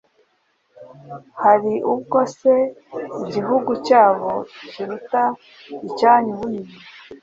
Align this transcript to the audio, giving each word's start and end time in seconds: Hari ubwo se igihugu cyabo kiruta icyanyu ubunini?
Hari 1.43 1.73
ubwo 1.93 2.19
se 2.37 2.53
igihugu 3.23 3.71
cyabo 3.87 4.29
kiruta 4.69 5.23
icyanyu 5.87 6.29
ubunini? 6.35 6.75